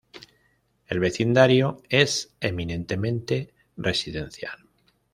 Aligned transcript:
El 0.87 0.99
vecindario 0.99 1.83
es 1.87 2.33
eminentemente 2.39 3.53
residencial. 3.77 4.57